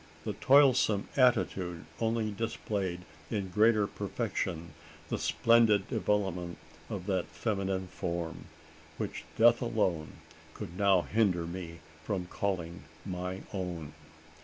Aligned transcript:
The 0.25 0.33
toilsome 0.33 1.09
attitude 1.15 1.85
only 1.99 2.31
displayed 2.31 3.01
in 3.29 3.49
greater 3.49 3.85
perfection 3.85 4.73
the 5.09 5.19
splendid 5.19 5.87
development 5.87 6.57
of 6.89 7.05
that 7.05 7.27
feminine 7.27 7.85
form 7.85 8.45
which 8.97 9.25
death 9.37 9.61
alone 9.61 10.13
could 10.55 10.75
now 10.75 11.03
hinder 11.03 11.45
me 11.45 11.81
from 12.03 12.25
calling 12.25 12.81
my 13.05 13.41
own. 13.53 13.93